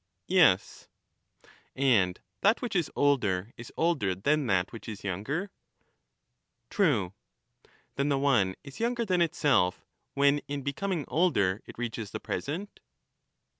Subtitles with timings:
[0.25, 0.87] Yes.
[1.75, 5.51] And that which is older is older than that which is younger?
[6.71, 7.13] True.
[7.97, 9.85] Then the one is younger than itself,
[10.15, 12.79] when in becoming older it reaches the present